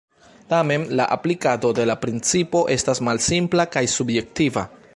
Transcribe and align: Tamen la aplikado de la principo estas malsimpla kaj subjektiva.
Tamen 0.53 0.85
la 0.99 1.03
aplikado 1.15 1.71
de 1.79 1.85
la 1.89 1.97
principo 2.05 2.63
estas 2.77 3.03
malsimpla 3.09 3.67
kaj 3.77 3.85
subjektiva. 3.97 4.65